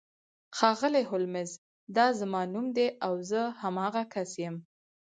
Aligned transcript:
ښاغلی 0.57 1.03
هولمز 1.09 1.51
دا 1.95 2.05
زما 2.19 2.41
نوم 2.53 2.65
دی 2.77 2.87
او 3.05 3.13
زه 3.29 3.41
همغه 3.61 4.03
کس 4.13 4.31
یم 4.43 4.55